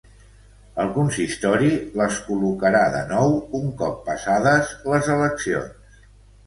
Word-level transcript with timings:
El 0.83 0.87
consistori 0.95 1.69
les 2.01 2.17
col·locarà 2.31 2.81
de 2.97 3.05
nou 3.13 3.37
un 3.61 3.71
cop 3.83 4.03
passades 4.11 4.75
les 4.93 5.13
eleccions. 5.19 6.05